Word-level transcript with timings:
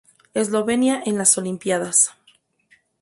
Eslovenia 0.33 1.03
en 1.05 1.19
las 1.19 1.37
Olimpíadas 1.37 2.15